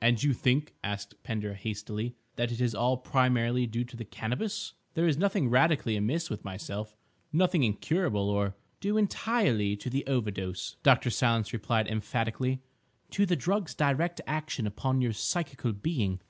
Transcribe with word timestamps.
"And 0.00 0.22
you 0.22 0.32
think," 0.34 0.76
asked 0.84 1.20
Pender 1.24 1.54
hastily, 1.54 2.14
"that 2.36 2.52
it 2.52 2.60
is 2.60 2.76
all 2.76 2.96
primarily 2.96 3.66
due 3.66 3.82
to 3.86 3.96
the 3.96 4.04
Cannabis? 4.04 4.74
There 4.94 5.08
is 5.08 5.18
nothing 5.18 5.48
radically 5.50 5.96
amiss 5.96 6.30
with 6.30 6.44
myself—nothing 6.44 7.64
incurable, 7.64 8.30
or—?" 8.30 8.54
"Due 8.78 8.96
entirely 8.96 9.74
to 9.78 9.90
the 9.90 10.06
overdose," 10.06 10.76
Dr. 10.84 11.10
Silence 11.10 11.52
replied 11.52 11.88
emphatically, 11.88 12.60
"to 13.10 13.26
the 13.26 13.34
drug's 13.34 13.74
direct 13.74 14.20
action 14.28 14.64
upon 14.64 15.00
your 15.00 15.12
psychical 15.12 15.72
being. 15.72 16.20